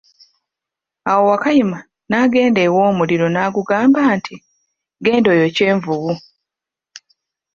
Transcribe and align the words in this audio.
Awo 1.11 1.23
Wakayima 1.31 1.79
n'agenda 2.09 2.59
ew' 2.67 2.81
omuliro 2.87 3.27
n'agugamba 3.29 3.99
nti, 4.17 4.35
genda 5.03 5.27
oyokye 5.33 5.63
envubu. 5.73 6.11